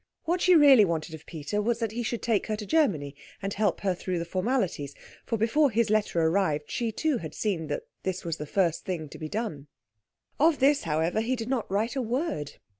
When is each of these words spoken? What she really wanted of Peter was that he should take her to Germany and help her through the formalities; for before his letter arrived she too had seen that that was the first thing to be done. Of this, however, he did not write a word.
What 0.23 0.41
she 0.41 0.55
really 0.55 0.83
wanted 0.83 1.13
of 1.13 1.27
Peter 1.27 1.61
was 1.61 1.77
that 1.77 1.91
he 1.91 2.01
should 2.01 2.23
take 2.23 2.47
her 2.47 2.55
to 2.55 2.65
Germany 2.65 3.15
and 3.39 3.53
help 3.53 3.81
her 3.81 3.93
through 3.93 4.17
the 4.17 4.25
formalities; 4.25 4.95
for 5.27 5.37
before 5.37 5.69
his 5.69 5.91
letter 5.91 6.19
arrived 6.23 6.71
she 6.71 6.91
too 6.91 7.19
had 7.19 7.35
seen 7.35 7.67
that 7.67 7.83
that 8.01 8.25
was 8.25 8.37
the 8.37 8.47
first 8.47 8.83
thing 8.83 9.09
to 9.09 9.19
be 9.19 9.29
done. 9.29 9.67
Of 10.39 10.57
this, 10.57 10.85
however, 10.85 11.21
he 11.21 11.35
did 11.35 11.49
not 11.49 11.71
write 11.71 11.95
a 11.95 12.01
word. 12.01 12.53